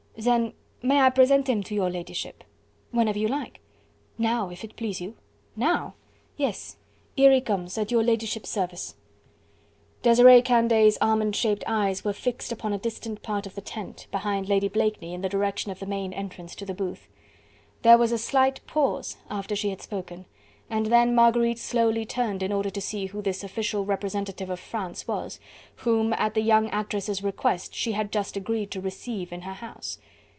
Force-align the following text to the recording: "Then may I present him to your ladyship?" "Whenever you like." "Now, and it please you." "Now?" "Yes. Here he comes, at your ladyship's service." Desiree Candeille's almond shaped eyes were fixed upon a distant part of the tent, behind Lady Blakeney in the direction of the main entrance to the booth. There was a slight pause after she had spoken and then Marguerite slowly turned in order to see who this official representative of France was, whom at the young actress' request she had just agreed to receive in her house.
"Then 0.17 0.53
may 0.83 1.01
I 1.01 1.09
present 1.09 1.47
him 1.47 1.63
to 1.63 1.73
your 1.73 1.89
ladyship?" 1.89 2.43
"Whenever 2.91 3.17
you 3.17 3.27
like." 3.27 3.59
"Now, 4.19 4.49
and 4.49 4.63
it 4.63 4.75
please 4.75 5.01
you." 5.01 5.15
"Now?" 5.55 5.95
"Yes. 6.37 6.77
Here 7.15 7.31
he 7.31 7.41
comes, 7.41 7.75
at 7.75 7.89
your 7.89 8.03
ladyship's 8.03 8.49
service." 8.51 8.95
Desiree 10.03 10.43
Candeille's 10.43 10.99
almond 11.01 11.35
shaped 11.35 11.63
eyes 11.65 12.03
were 12.03 12.13
fixed 12.13 12.51
upon 12.51 12.71
a 12.71 12.77
distant 12.77 13.23
part 13.23 13.47
of 13.47 13.55
the 13.55 13.61
tent, 13.61 14.05
behind 14.11 14.47
Lady 14.47 14.67
Blakeney 14.67 15.15
in 15.15 15.21
the 15.21 15.29
direction 15.29 15.71
of 15.71 15.79
the 15.79 15.87
main 15.87 16.13
entrance 16.13 16.53
to 16.55 16.65
the 16.67 16.75
booth. 16.75 17.07
There 17.81 17.97
was 17.97 18.11
a 18.11 18.19
slight 18.19 18.59
pause 18.67 19.17
after 19.27 19.55
she 19.55 19.69
had 19.71 19.81
spoken 19.81 20.25
and 20.69 20.85
then 20.85 21.13
Marguerite 21.15 21.59
slowly 21.59 22.05
turned 22.05 22.41
in 22.43 22.53
order 22.53 22.69
to 22.69 22.79
see 22.79 23.07
who 23.07 23.21
this 23.21 23.43
official 23.43 23.83
representative 23.83 24.49
of 24.49 24.57
France 24.59 25.05
was, 25.05 25.37
whom 25.77 26.13
at 26.13 26.33
the 26.33 26.41
young 26.41 26.69
actress' 26.69 27.21
request 27.21 27.75
she 27.75 27.91
had 27.93 28.09
just 28.09 28.37
agreed 28.37 28.71
to 28.71 28.79
receive 28.79 29.33
in 29.33 29.41
her 29.41 29.55
house. 29.55 29.97